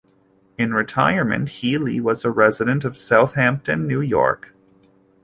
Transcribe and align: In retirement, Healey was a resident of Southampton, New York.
In 0.57 0.73
retirement, 0.73 1.49
Healey 1.49 1.99
was 2.01 2.25
a 2.25 2.31
resident 2.31 2.83
of 2.83 2.97
Southampton, 2.97 3.85
New 3.85 4.01
York. 4.01 4.55